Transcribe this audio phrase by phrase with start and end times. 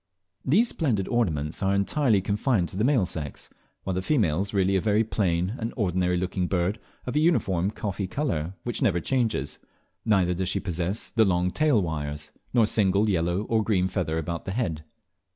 [0.43, 3.51] These splendid ornaments are entirely confined to the male sex,
[3.83, 7.69] while the female is really a very plain and ordinary looking bird of a uniform
[7.69, 9.59] coffee brown colour which never changes,
[10.03, 14.17] neither does she possess the long tail wires, nor a single yellow or green feather
[14.17, 14.83] about the dead.